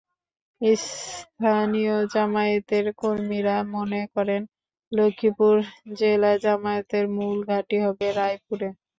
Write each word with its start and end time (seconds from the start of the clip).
স্থানীয় 0.61 1.95
জামায়াতের 2.13 2.85
কর্মীরা 3.01 3.55
মনে 3.73 4.01
করেন, 4.15 4.41
লক্ষ্মীপুর 4.91 5.53
জেলায় 5.99 6.39
জামায়াতের 6.45 7.05
মূল 7.15 7.37
ঘাঁটি 7.49 7.77
হবে 7.85 8.07
রায়পুরে। 8.17 8.67